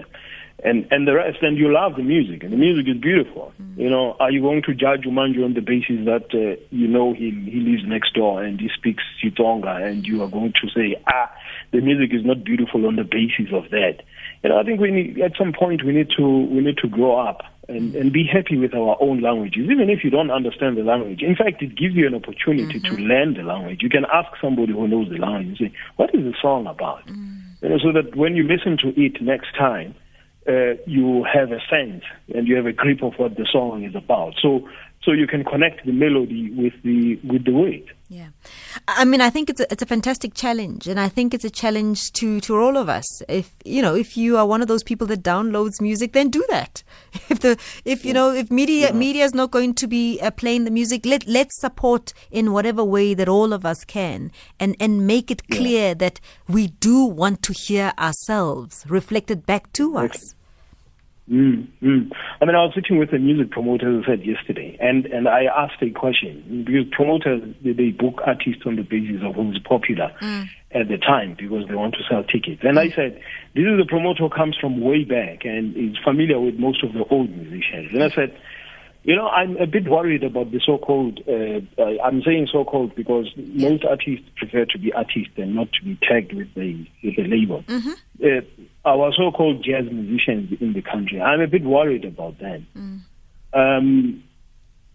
and 0.65 0.88
and 0.91 1.07
the 1.07 1.13
rest, 1.13 1.38
and 1.41 1.57
you 1.57 1.72
love 1.72 1.95
the 1.95 2.03
music, 2.03 2.43
and 2.43 2.51
the 2.51 2.57
music 2.57 2.88
is 2.88 3.00
beautiful. 3.00 3.53
You 3.77 3.89
know, 3.89 4.17
are 4.19 4.31
you 4.31 4.41
going 4.41 4.63
to 4.63 4.74
judge 4.74 5.01
Umanji 5.01 5.43
on 5.45 5.53
the 5.53 5.62
basis 5.62 6.03
that 6.05 6.34
uh, 6.34 6.60
you 6.72 6.88
know 6.88 7.13
he 7.13 7.29
he 7.29 7.60
lives 7.60 7.84
next 7.86 8.15
door 8.15 8.43
and 8.43 8.60
he 8.60 8.69
speaks 8.75 9.03
Chitonga, 9.22 9.84
and 9.88 10.05
you 10.05 10.24
are 10.24 10.27
going 10.27 10.53
to 10.53 10.69
say 10.75 11.00
ah 11.07 11.31
the 11.72 11.81
music 11.81 12.13
is 12.13 12.25
not 12.25 12.43
beautiful 12.43 12.88
on 12.88 12.95
the 12.95 13.03
basis 13.03 13.53
of 13.53 13.69
that? 13.69 14.01
You 14.43 14.50
know, 14.50 14.60
I 14.60 14.63
think 14.63 14.79
we 14.79 14.89
need 14.91 15.22
at 15.22 15.34
some 15.38 15.53
point 15.53 15.86
we 15.86 15.93
need 15.93 16.10
to 16.17 16.25
we 16.27 16.62
need 16.62 16.77
to 16.77 16.88
grow 16.88 17.15
up 17.15 17.43
and, 17.69 17.95
and 17.95 18.12
be 18.12 18.25
happy 18.25 18.57
with 18.57 18.74
our 18.74 18.98
own 19.00 19.22
languages, 19.22 19.69
even 19.69 19.89
if 19.89 20.03
you 20.03 20.10
don't 20.10 20.31
understand 20.31 20.77
the 20.77 20.84
language. 20.84 21.22
In 21.22 21.36
fact, 21.36 21.62
it 21.62 21.75
gives 21.75 21.93
you 21.93 22.07
an 22.07 22.15
opportunity 22.15 22.79
to 22.79 22.95
learn 22.95 23.36
the 23.36 23.43
language. 23.43 23.81
You 23.84 23.89
can 23.89 24.05
ask 24.12 24.29
somebody 24.41 24.74
who 24.74 24.88
knows 24.88 25.10
the 25.10 25.17
language 25.17 25.60
and 25.60 25.69
say, 25.69 25.77
"What 25.98 26.13
is 26.15 26.24
the 26.24 26.34
song 26.41 26.65
about?" 26.65 27.03
You 27.62 27.69
know, 27.69 27.77
so 27.77 27.91
that 27.91 28.15
when 28.15 28.36
you 28.36 28.43
listen 28.43 28.77
to 28.77 29.00
it 29.00 29.22
next 29.22 29.55
time, 29.55 29.93
uh, 30.48 30.75
you 30.86 31.25
have 31.32 31.52
a 31.52 31.60
sense 31.70 32.04
and 32.34 32.48
you 32.48 32.56
have 32.56 32.66
a 32.66 32.74
grip 32.74 33.02
of 33.04 33.14
what 33.18 33.36
the 33.36 33.48
song 33.52 33.84
is 33.84 33.96
about. 33.96 34.34
So, 34.42 34.70
so 35.06 35.12
you 35.12 35.28
can 35.28 35.44
connect 35.44 35.86
the 35.86 35.92
melody 35.92 36.52
with 36.52 36.74
the 36.84 37.18
with 37.24 37.46
the 37.46 37.52
word. 37.52 37.94
Yeah. 38.10 38.30
I 38.88 39.06
mean, 39.06 39.22
I 39.22 39.30
think 39.30 39.50
it's 39.50 39.62
a, 39.62 39.72
it's 39.72 39.82
a 39.82 39.86
fantastic 39.86 40.34
challenge, 40.34 40.88
and 40.88 41.00
I 41.00 41.10
think 41.10 41.34
it's 41.34 41.46
a 41.46 41.50
challenge 41.50 42.12
to 42.14 42.40
to 42.42 42.58
all 42.58 42.76
of 42.76 42.90
us. 42.90 43.06
If 43.30 43.54
you 43.64 43.82
know, 43.82 43.96
if 43.96 44.18
you 44.18 44.38
are 44.38 44.46
one 44.46 44.62
of 44.62 44.68
those 44.68 44.84
people 44.84 45.08
that 45.08 45.24
downloads 45.24 45.80
music, 45.80 46.14
then 46.14 46.30
do 46.30 46.44
that. 46.50 46.84
If 47.30 47.40
the 47.40 47.58
if 47.86 48.04
you 48.06 48.14
know 48.14 48.32
if 48.32 48.50
media 48.50 48.94
media 48.94 49.26
is 49.26 49.34
not 49.34 49.52
going 49.52 49.76
to 49.76 49.88
be 49.88 50.20
uh, 50.22 50.32
playing 50.32 50.66
the 50.66 50.72
music, 50.72 51.06
let 51.06 51.28
let's 51.28 51.60
support 51.60 52.14
in 52.32 52.52
whatever 52.52 52.84
way 52.84 53.14
that 53.14 53.30
all 53.30 53.54
of 53.54 53.66
us 53.66 53.84
can, 53.86 54.32
and 54.60 54.76
and 54.80 55.06
make 55.06 55.30
it 55.30 55.48
clear 55.50 55.96
that 55.96 56.20
we 56.48 56.68
do 56.68 57.06
want 57.06 57.44
to 57.44 57.54
hear 57.54 57.94
ourselves 57.98 58.86
reflected 58.88 59.46
back 59.46 59.72
to 59.74 59.98
us. 59.98 60.36
Mm, 61.29 61.67
mm. 61.82 62.12
I 62.39 62.46
mean, 62.46 62.55
I 62.55 62.63
was 62.65 62.74
sitting 62.75 63.00
with 63.00 63.12
a 63.12 63.17
music 63.17 63.50
promoter, 63.50 63.98
as 63.98 64.03
I 64.03 64.12
said 64.12 64.25
yesterday, 64.25 64.77
and, 64.79 65.08
and 65.08 65.27
I 65.27 65.46
asked 65.46 65.82
a 65.82 65.89
question 65.89 66.63
because 66.65 66.86
promoters 66.91 67.41
they, 67.63 67.74
they 67.74 67.89
book 67.89 68.22
artists 68.25 68.62
on 68.65 68.75
the 68.75 68.84
basis 68.84 69.24
of 69.24 69.34
who's 69.34 69.60
popular 69.67 70.12
at 70.72 70.88
the 70.88 70.98
time 70.98 71.36
because 71.38 71.67
they 71.67 71.74
want 71.74 71.96
to 71.96 72.03
sell 72.08 72.24
tickets. 72.24 72.62
And 72.63 72.77
I 72.77 72.89
said, 72.91 73.20
this 73.55 73.63
is 73.65 73.79
a 73.82 73.88
promoter 73.88 74.24
who 74.24 74.29
comes 74.29 74.55
from 74.60 74.82
way 74.82 75.03
back 75.03 75.46
and 75.46 75.75
is 75.75 75.98
familiar 76.03 76.39
with 76.39 76.60
most 76.60 76.84
of 76.84 76.94
the 76.94 77.03
old 77.10 77.32
musicians. 77.32 77.91
And 77.91 78.03
I 78.03 78.10
said, 78.10 78.38
you 79.05 79.15
know, 79.15 79.27
I'm 79.27 79.55
a 79.58 79.67
bit 79.67 79.88
worried 79.88 80.24
about 80.24 80.51
the 80.51 80.60
so-called. 80.65 81.22
Uh, 81.27 81.62
uh, 81.79 82.03
I'm 82.03 82.24
saying 82.24 82.50
so-called 82.51 82.96
because 82.96 83.32
most 83.38 83.86
artists 83.86 84.27
prefer 84.36 84.65
to 84.65 84.79
be 84.79 84.91
artists 84.94 85.34
and 85.38 85.55
not 85.55 85.72
to 85.74 85.86
be 85.86 85.98
tagged 86.01 86.34
with 86.34 86.53
the 86.55 86.86
with 87.03 87.17
a 87.20 87.27
label. 87.27 87.63
Uh, 88.24 88.41
our 88.86 89.12
so-called 89.13 89.63
jazz 89.63 89.86
musicians 89.92 90.58
in 90.62 90.74
the 90.74 90.82
country. 90.82 91.22
I'm 91.22 91.42
a 91.42 91.48
bit 91.48 91.63
worried 91.63 92.06
about 92.06 92.38
that. 92.39 92.62
Mm. 92.75 93.01
Um, 93.54 94.24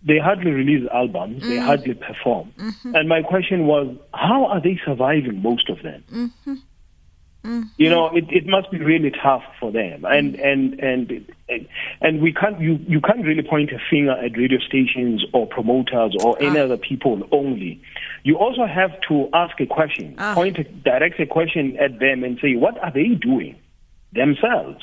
they 0.03 0.19
hardly 0.19 0.51
release 0.51 0.89
albums. 0.93 1.43
They 1.43 1.57
mm. 1.57 1.65
hardly 1.65 1.95
perform. 1.95 2.53
Mm-hmm. 2.59 2.95
And 2.95 3.09
my 3.09 3.23
question 3.23 3.67
was, 3.67 3.95
how 4.15 4.47
are 4.47 4.61
they 4.61 4.81
surviving? 4.85 5.43
Most 5.43 5.69
of 5.69 5.83
them. 5.83 6.05
Mm-hmm. 6.11 6.55
Mm-hmm. 7.43 7.63
You 7.79 7.89
know, 7.89 8.15
it, 8.15 8.25
it 8.29 8.47
must 8.47 8.71
be 8.71 8.79
really 8.79 9.11
tough 9.11 9.43
for 9.59 9.73
them, 9.73 10.03
mm. 10.03 10.15
and 10.15 10.35
and 10.35 10.79
and 10.79 11.27
and 12.03 12.21
we 12.21 12.35
can't 12.35 12.61
you 12.61 12.79
you 12.87 13.01
can't 13.01 13.25
really 13.25 13.43
point 13.43 13.71
a 13.71 13.79
finger 13.89 14.13
at 14.13 14.37
radio 14.37 14.59
stations 14.59 15.25
or 15.33 15.47
promoters 15.47 16.15
or 16.23 16.37
any 16.39 16.59
ah. 16.59 16.65
other 16.65 16.77
people 16.77 17.27
only. 17.33 17.81
You 18.25 18.37
also 18.37 18.67
have 18.67 18.91
to 19.09 19.31
ask 19.33 19.59
a 19.59 19.65
question, 19.65 20.17
ah. 20.19 20.35
point 20.35 20.59
a, 20.59 20.65
direct 20.65 21.19
a 21.19 21.25
question 21.25 21.79
at 21.79 21.99
them, 21.99 22.25
and 22.25 22.39
say, 22.43 22.57
what 22.57 22.77
are 22.85 22.93
they 22.93 23.09
doing 23.15 23.57
themselves? 24.13 24.83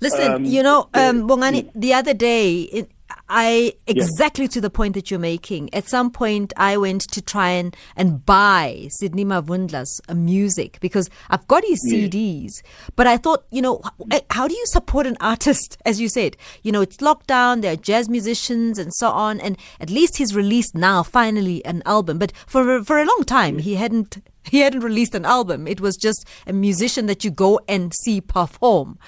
Listen, 0.00 0.32
Um, 0.32 0.44
you 0.44 0.62
know, 0.62 0.88
um, 0.94 1.26
Bongani, 1.28 1.70
the 1.74 1.92
other 1.94 2.14
day, 2.14 2.62
it, 2.72 2.90
I 3.28 3.74
exactly 3.86 4.48
to 4.48 4.60
the 4.60 4.70
point 4.70 4.94
that 4.94 5.10
you're 5.10 5.20
making. 5.20 5.72
At 5.74 5.88
some 5.88 6.10
point, 6.10 6.52
I 6.56 6.76
went 6.76 7.02
to 7.02 7.22
try 7.22 7.50
and, 7.50 7.76
and 7.96 8.24
buy 8.24 8.88
Sidney 8.90 9.24
Mavundla's 9.24 10.00
uh, 10.08 10.14
music 10.14 10.78
because 10.80 11.10
I've 11.30 11.46
got 11.46 11.64
his 11.64 11.80
CDs. 11.90 12.62
But 12.96 13.06
I 13.06 13.16
thought, 13.16 13.44
you 13.50 13.62
know, 13.62 13.82
how 14.30 14.48
do 14.48 14.54
you 14.54 14.64
support 14.66 15.06
an 15.06 15.16
artist? 15.20 15.78
As 15.84 16.00
you 16.00 16.08
said, 16.08 16.36
you 16.62 16.72
know, 16.72 16.80
it's 16.80 16.98
lockdown. 16.98 17.62
There 17.62 17.72
are 17.72 17.76
jazz 17.76 18.08
musicians 18.08 18.78
and 18.78 18.92
so 18.94 19.08
on, 19.10 19.40
and 19.40 19.58
at 19.80 19.90
least 19.90 20.16
he's 20.16 20.34
released 20.34 20.74
now 20.74 21.02
finally 21.02 21.64
an 21.64 21.82
album. 21.84 22.18
But 22.18 22.32
for 22.46 22.82
for 22.82 22.98
a 22.98 23.06
long 23.06 23.24
time, 23.24 23.58
he 23.58 23.74
hadn't 23.74 24.18
he 24.50 24.60
hadn't 24.60 24.80
released 24.80 25.14
an 25.14 25.24
album. 25.24 25.66
It 25.66 25.80
was 25.80 25.96
just 25.96 26.26
a 26.46 26.52
musician 26.52 27.06
that 27.06 27.24
you 27.24 27.30
go 27.30 27.60
and 27.68 27.92
see 28.02 28.20
perform. 28.20 28.98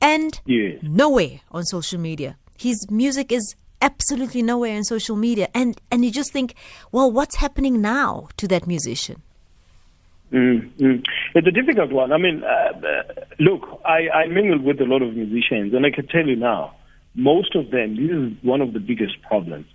And 0.00 0.40
nowhere 0.82 1.40
on 1.50 1.64
social 1.64 2.00
media. 2.00 2.36
His 2.60 2.90
music 2.90 3.32
is 3.32 3.54
absolutely 3.80 4.42
nowhere 4.42 4.76
in 4.76 4.84
social 4.84 5.16
media. 5.16 5.48
And 5.54 5.80
and 5.90 6.04
you 6.04 6.10
just 6.10 6.30
think, 6.32 6.54
well, 6.92 7.10
what's 7.10 7.36
happening 7.36 7.80
now 7.80 8.28
to 8.36 8.46
that 8.48 8.66
musician? 8.66 9.22
Mm, 10.30 10.70
mm. 10.78 11.04
It's 11.34 11.46
a 11.46 11.50
difficult 11.50 11.90
one. 11.90 12.12
I 12.12 12.18
mean, 12.18 12.44
uh, 12.44 12.46
uh, 12.46 13.02
look, 13.40 13.62
I, 13.84 14.08
I 14.10 14.26
mingle 14.26 14.60
with 14.60 14.80
a 14.80 14.84
lot 14.84 15.02
of 15.02 15.14
musicians, 15.14 15.74
and 15.74 15.84
I 15.84 15.90
can 15.90 16.06
tell 16.06 16.26
you 16.26 16.36
now, 16.36 16.74
most 17.14 17.56
of 17.56 17.70
them, 17.70 17.96
this 17.96 18.10
is 18.14 18.44
one 18.44 18.60
of 18.60 18.72
the 18.72 18.78
biggest 18.78 19.20
problems. 19.22 19.66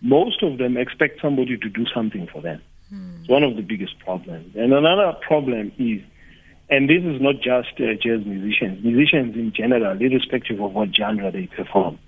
Most 0.00 0.42
of 0.42 0.58
them 0.58 0.76
expect 0.76 1.20
somebody 1.20 1.56
to 1.56 1.68
do 1.68 1.86
something 1.92 2.28
for 2.32 2.40
them. 2.40 2.60
It's 3.20 3.28
one 3.28 3.42
of 3.42 3.56
the 3.56 3.62
biggest 3.62 3.98
problems. 3.98 4.54
And 4.54 4.72
another 4.72 5.16
problem 5.26 5.72
is, 5.78 6.02
and 6.70 6.88
this 6.88 7.02
is 7.02 7.20
not 7.20 7.36
just 7.36 7.74
uh, 7.80 7.94
jazz 8.00 8.24
musicians, 8.24 8.84
musicians 8.84 9.34
in 9.34 9.52
general, 9.52 10.00
irrespective 10.00 10.60
of 10.60 10.72
what 10.72 10.94
genre 10.94 11.32
they 11.32 11.48
perform. 11.48 11.98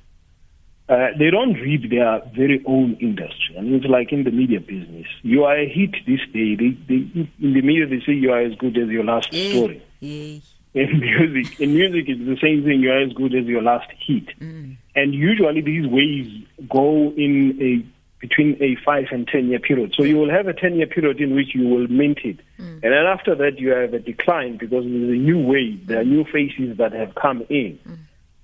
Uh, 0.89 1.09
they 1.19 1.31
don't 1.31 1.53
read 1.55 1.91
their 1.91 2.23
very 2.35 2.63
own 2.67 2.97
industry. 2.99 3.55
I 3.59 3.61
mean, 3.61 3.75
it's 3.75 3.85
like 3.85 4.11
in 4.11 4.25
the 4.25 4.31
media 4.31 4.59
business. 4.59 5.07
You 5.23 5.45
are 5.45 5.55
a 5.55 5.69
hit 5.69 5.93
this 6.07 6.21
day. 6.33 6.55
They, 6.55 6.71
they, 6.89 7.29
in 7.41 7.53
the 7.53 7.61
media, 7.61 7.87
they 7.87 8.01
say 8.07 8.13
you 8.13 8.33
are 8.33 8.41
as 8.41 8.55
good 8.55 8.79
as 8.79 8.89
your 8.89 9.05
last 9.05 9.29
eh, 9.33 9.51
story. 9.51 9.83
Yay. 10.01 10.43
In 10.75 11.01
music, 11.01 11.61
in 11.61 11.75
music, 11.75 12.05
it's 12.09 12.21
the 12.21 12.39
same 12.41 12.63
thing. 12.65 12.81
You 12.81 12.93
are 12.93 13.03
as 13.03 13.13
good 13.13 13.35
as 13.35 13.45
your 13.47 13.63
last 13.63 13.91
hit. 13.99 14.29
Mm. 14.39 14.77
And 14.95 15.15
usually, 15.15 15.61
these 15.61 15.87
waves 15.87 16.31
go 16.69 17.13
in 17.17 17.59
a 17.61 17.85
between 18.21 18.57
a 18.61 18.77
five 18.85 19.07
and 19.11 19.27
ten 19.27 19.49
year 19.49 19.59
period. 19.59 19.95
So 19.97 20.05
you 20.05 20.17
will 20.17 20.31
have 20.31 20.47
a 20.47 20.53
ten 20.53 20.77
year 20.77 20.87
period 20.87 21.21
in 21.21 21.35
which 21.35 21.55
you 21.55 21.67
will 21.69 21.89
mint 21.89 22.19
it, 22.25 22.39
mm. 22.59 22.83
and 22.83 22.83
then 22.83 23.07
after 23.07 23.35
that 23.37 23.59
you 23.59 23.71
have 23.71 23.95
a 23.95 23.99
decline 23.99 24.57
because 24.57 24.85
there's 24.85 25.11
a 25.11 25.21
new 25.21 25.39
wave. 25.39 25.87
There 25.87 26.01
are 26.01 26.05
new 26.05 26.25
faces 26.25 26.77
that 26.79 26.93
have 26.93 27.15
come 27.15 27.43
in, 27.49 27.79
mm. 27.87 27.99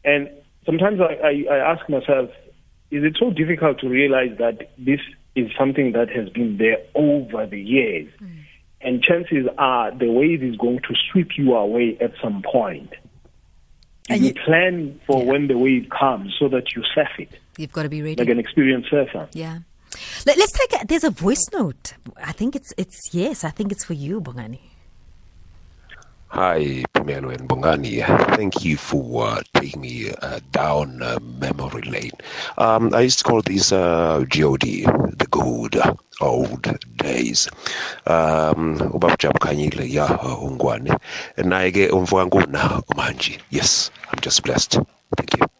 and 0.04 0.30
sometimes 0.66 1.00
I, 1.00 1.14
I, 1.50 1.54
I 1.56 1.72
ask 1.72 1.88
myself, 1.88 2.30
is 2.90 3.04
it 3.04 3.16
so 3.18 3.30
difficult 3.30 3.80
to 3.80 3.88
realize 3.88 4.36
that 4.38 4.70
this 4.78 5.00
is 5.34 5.50
something 5.58 5.92
that 5.92 6.10
has 6.10 6.28
been 6.28 6.58
there 6.58 6.78
over 6.94 7.46
the 7.46 7.60
years? 7.60 8.08
Mm. 8.22 8.30
And 8.80 9.02
chances 9.02 9.46
are 9.58 9.90
the 9.96 10.10
wave 10.10 10.42
is 10.42 10.56
going 10.56 10.80
to 10.80 10.94
sweep 11.10 11.38
you 11.38 11.54
away 11.54 11.96
at 12.00 12.12
some 12.22 12.42
point. 12.42 12.92
And 14.10 14.20
you 14.20 14.28
you- 14.28 14.34
plan 14.44 15.00
for 15.06 15.24
when 15.24 15.48
the 15.48 15.56
wave 15.56 15.88
comes 15.88 16.34
so 16.38 16.48
that 16.48 16.74
you 16.76 16.82
surf 16.94 17.08
it 17.18 17.30
You've 17.56 17.72
got 17.72 17.84
to 17.84 17.88
be 17.88 18.02
ready. 18.02 18.16
like 18.16 18.28
an 18.28 18.38
experienced 18.38 18.90
surfer. 18.90 19.28
yeah. 19.32 19.60
Let, 20.26 20.36
us 20.38 20.50
take 20.50 20.82
a, 20.82 20.86
there's 20.86 21.04
a 21.04 21.10
voice 21.10 21.46
note. 21.52 21.94
I 22.22 22.32
think 22.32 22.56
it's 22.56 22.74
it's 22.76 23.14
yes, 23.14 23.44
I 23.44 23.50
think 23.50 23.70
it's 23.70 23.84
for 23.84 23.92
you, 23.94 24.20
Bongani. 24.20 24.58
Hi, 26.28 26.82
Pumelo 26.92 27.32
and 27.32 27.48
Bongani. 27.48 28.04
Thank 28.36 28.64
you 28.64 28.76
for 28.76 29.26
uh, 29.28 29.42
taking 29.54 29.80
me 29.80 30.10
uh, 30.20 30.40
down 30.50 31.00
uh, 31.00 31.18
memory 31.20 31.82
lane. 31.82 32.10
Um, 32.58 32.92
I 32.92 33.02
used 33.02 33.18
to 33.20 33.24
call 33.24 33.40
these 33.42 33.72
uh, 33.72 34.24
GOD, 34.28 34.84
the 35.16 35.26
good 35.30 35.80
old 36.20 36.62
days. 36.96 37.48
Um, 38.06 38.78
ubaba 38.92 39.16
Jabu 39.16 39.38
Khanyile, 39.38 39.86
ya 39.90 40.06
uh, 40.06 40.42
ungwane. 40.42 40.96
Naye 41.38 41.70
ke 41.72 41.88
umfowanguna 41.92 42.82
manje. 42.96 43.38
Yes, 43.50 43.90
I'm 44.12 44.18
just 44.20 44.42
blessed. 44.42 44.78
Thank 45.16 45.38
you. 45.38 45.53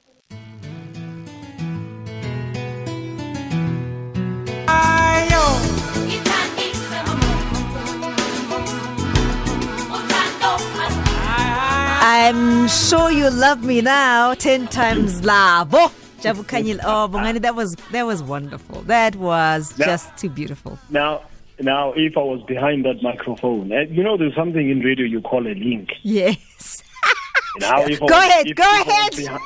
I'm 12.26 12.68
sure 12.68 13.10
you 13.10 13.28
love 13.28 13.62
me 13.64 13.82
now. 13.82 14.32
Ten 14.32 14.66
times 14.68 15.22
lavo. 15.30 15.88
Jabu 16.22 16.42
Kanyil. 16.50 16.80
Oh, 16.82 17.06
Bongani, 17.12 17.42
that 17.42 17.54
was 17.54 17.74
that 17.92 18.06
was 18.06 18.22
wonderful. 18.22 18.80
That 18.82 19.14
was 19.16 19.74
Yeah. 19.78 19.84
just 19.86 20.16
too 20.16 20.30
beautiful. 20.30 20.78
Now, 20.88 21.20
now, 21.60 21.92
if 21.94 22.16
I 22.16 22.20
was 22.22 22.42
behind 22.44 22.86
that 22.86 23.02
microphone, 23.02 23.70
eh, 23.72 23.84
you 23.90 24.02
know, 24.02 24.16
there's 24.16 24.34
something 24.34 24.70
in 24.70 24.80
radio 24.80 25.04
you 25.04 25.20
call 25.20 25.46
a 25.46 25.52
link. 25.54 25.90
Yes. 26.02 26.82
Now, 27.60 27.84
if 27.86 28.00
Go 28.00 28.06
ahead, 28.06 28.46
if- 28.48 28.56
go 28.56 28.64
if 28.80 28.88
ahead. 29.18 29.40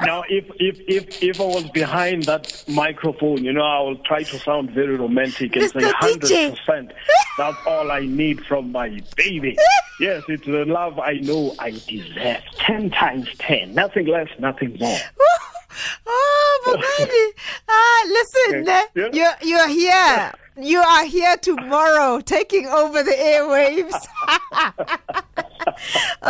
now, 0.00 0.22
if, 0.28 0.44
if 0.58 0.80
if 0.88 1.22
if 1.22 1.38
I 1.40 1.44
was 1.44 1.64
behind 1.70 2.22
that 2.24 2.64
microphone, 2.66 3.44
you 3.44 3.52
know, 3.52 3.62
I 3.62 3.78
will 3.82 3.98
try 3.98 4.22
to 4.22 4.38
sound 4.38 4.70
very 4.70 4.96
romantic 4.96 5.54
and 5.54 5.70
say 5.70 5.92
hundred 5.96 6.56
percent. 6.56 6.92
That's 7.38 7.56
all 7.66 7.90
I 7.90 8.00
need 8.00 8.44
from 8.46 8.72
my 8.72 9.00
baby. 9.16 9.56
Yes, 10.00 10.22
it's 10.28 10.46
the 10.46 10.64
love 10.64 10.98
I 10.98 11.18
know 11.18 11.54
I 11.58 11.72
deserve. 11.72 12.42
Ten 12.56 12.88
times 12.88 13.28
ten, 13.38 13.74
nothing 13.74 14.06
less, 14.06 14.28
nothing 14.38 14.74
more. 14.80 14.96
oh, 16.06 16.62
Bongani. 16.66 17.42
Ah, 17.68 18.04
listen, 18.08 18.66
eh, 18.66 18.86
Yeah. 18.94 19.08
you're 19.12 19.36
you're 19.42 19.68
here. 19.68 20.32
You 20.56 20.78
are 20.80 21.04
here 21.04 21.36
tomorrow, 21.36 22.20
taking 22.20 22.66
over 22.66 23.02
the 23.02 23.10
airwaves. 23.12 24.06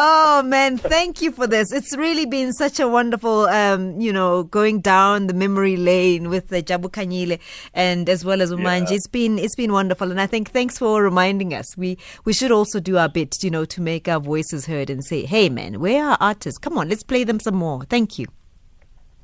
Oh 0.03 0.43
man, 0.43 0.79
thank 0.79 1.21
you 1.21 1.31
for 1.31 1.47
this. 1.47 1.71
It's 1.75 1.95
really 1.95 2.25
been 2.25 2.55
such 2.55 2.81
a 2.81 2.89
wonderful, 2.89 3.45
um, 3.49 4.01
you 4.01 4.15
know, 4.15 4.45
going 4.45 4.81
down 4.81 5.27
the 5.27 5.35
memory 5.35 5.77
lane 5.77 6.31
with 6.31 6.49
the 6.49 6.63
Jabu 6.63 6.91
Khanyile 6.91 7.39
and 7.75 8.09
as 8.09 8.25
well 8.25 8.41
as 8.41 8.51
Umanji. 8.51 8.89
Yeah. 8.89 8.95
It's 8.95 9.07
been 9.09 9.39
it's 9.39 9.55
been 9.55 9.75
wonderful, 9.75 10.11
and 10.11 10.19
I 10.19 10.27
think 10.27 10.53
thanks 10.53 10.79
for 10.79 11.03
reminding 11.03 11.53
us. 11.53 11.77
We 11.77 11.99
we 12.25 12.33
should 12.33 12.51
also 12.51 12.81
do 12.81 12.97
our 12.97 13.11
bit, 13.11 13.37
you 13.43 13.51
know, 13.51 13.67
to 13.67 13.83
make 13.83 14.09
our 14.09 14.21
voices 14.21 14.65
heard 14.65 14.89
and 14.89 15.05
say, 15.05 15.27
hey 15.27 15.51
man, 15.51 15.81
where 15.81 16.03
are 16.03 16.17
artists? 16.19 16.57
Come 16.57 16.79
on, 16.79 16.89
let's 16.89 17.03
play 17.03 17.25
them 17.25 17.39
some 17.39 17.57
more. 17.57 17.85
Thank 17.85 18.19
you. 18.19 18.27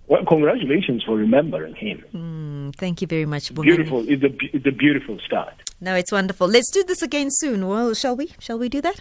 Well, 0.09 0.27
congratulations 0.27 1.03
for 1.05 1.17
remembering 1.17 1.75
him. 1.75 2.05
Mm, 2.13 2.77
thank 2.77 3.01
you 3.01 3.07
very 3.07 3.25
much. 3.25 3.55
Beautiful. 3.55 4.05
It's 4.07 4.23
a, 4.23 4.31
it's 4.55 4.67
a 4.67 4.73
beautiful 4.73 5.19
start. 5.25 5.55
No, 5.81 5.95
it's 5.95 6.13
wonderful. 6.13 6.49
Let's 6.49 6.71
do 6.71 6.85
this 6.85 7.01
again 7.01 7.29
soon. 7.31 7.67
Well, 7.67 7.95
shall 7.95 8.15
we? 8.15 8.35
Shall 8.39 8.59
we 8.59 8.69
do 8.69 8.83
that? 8.83 9.01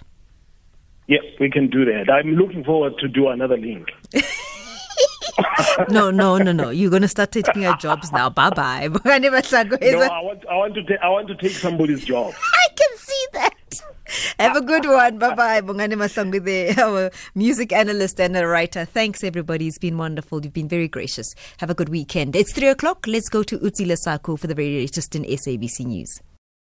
Yes, 1.08 1.24
we 1.40 1.50
can 1.52 1.70
do 1.70 1.86
that. 1.86 2.10
I'm 2.12 2.32
looking 2.36 2.64
forward 2.64 2.94
to 3.00 3.08
do 3.08 3.28
another 3.28 3.58
link. 3.58 3.90
No, 5.90 6.10
no, 6.10 6.38
no, 6.38 6.52
no. 6.52 6.70
You're 6.70 6.90
going 6.90 7.02
to 7.02 7.08
start 7.08 7.32
taking 7.32 7.66
our 7.66 7.78
jobs 7.78 8.12
now. 8.12 8.30
Bye 8.30 8.50
bye. 8.56 8.88
No, 8.88 9.12
I 9.12 10.22
want, 10.22 10.46
I 10.48 10.56
want 10.56 10.74
to 10.76 10.84
take, 10.84 11.00
I 11.02 11.10
want 11.10 11.28
to 11.28 11.36
take 11.36 11.52
somebody's 11.52 12.06
job. 12.06 12.34
I 12.54 12.68
can 12.76 12.98
see 12.98 13.26
that. 13.34 13.52
Have 14.40 14.56
a 14.56 14.62
good 14.62 14.86
one. 14.86 15.18
Bye 15.18 15.36
bye. 15.36 15.62
Bongani 15.62 15.96
Mahlangu 15.96 16.44
there, 16.44 16.80
our 16.80 17.12
music 17.34 17.74
analyst 17.74 18.20
and 18.20 18.38
a 18.38 18.48
writer. 18.48 18.86
Thanks, 18.86 19.24
everybody. 19.24 19.68
It's 19.68 19.78
been 19.80 19.98
wonderful. 19.98 20.44
You've 20.44 20.54
been 20.54 20.70
very 20.70 20.88
gracious. 20.88 21.34
Have 21.58 21.70
a 21.70 21.74
good 21.76 21.90
weekend. 21.90 22.36
It's 22.36 22.54
three 22.54 22.68
o'clock. 22.68 23.06
Let's 23.08 23.30
go 23.30 23.44
to 23.44 23.58
Utsi 23.60 23.86
Lasako 23.86 24.40
for 24.40 24.48
the 24.48 24.56
very 24.56 24.80
latest 24.80 25.16
in 25.16 25.24
SABC 25.24 25.86
News. 25.86 26.22